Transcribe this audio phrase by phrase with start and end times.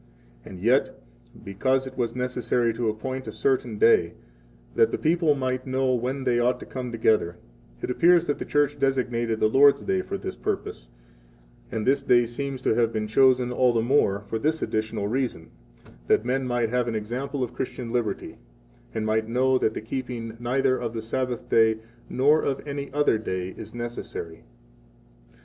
[0.43, 0.99] And 60 yet,
[1.43, 4.13] because it was necessary to appoint a certain day,
[4.73, 7.35] that the people might know when they ought to come together,
[7.83, 10.89] it appears that the Church designated the Lord's Day for this purpose;
[11.71, 15.51] and this day seems to have been chosen all the more for this additional reason,
[16.07, 18.39] that men might have an example of Christian liberty,
[18.95, 21.43] and might know that the keeping neither of the Sabbath
[22.09, 24.45] nor of any other day is necessary.